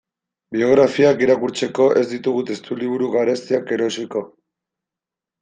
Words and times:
Biografiak 0.55 1.21
irakurtzeko 1.25 1.87
ez 1.99 2.03
ditugu 2.13 2.41
testuliburu 2.49 3.11
garestiak 3.17 3.71
erosiko. 3.79 4.27